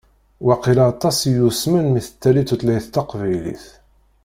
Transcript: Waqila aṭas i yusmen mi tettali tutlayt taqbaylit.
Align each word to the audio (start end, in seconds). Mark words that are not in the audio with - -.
Waqila 0.47 0.83
aṭas 0.91 1.17
i 1.29 1.31
yusmen 1.35 1.85
mi 1.89 2.01
tettali 2.05 2.43
tutlayt 2.49 2.85
taqbaylit. 2.93 3.65